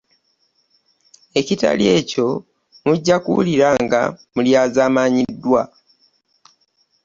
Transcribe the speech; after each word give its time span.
Ekitali 1.39 1.85
ekyo 1.97 2.27
muggya 2.85 3.17
kuwulira 3.23 3.67
nga 3.85 4.01
mulyazamanyiddwa. 4.33 5.61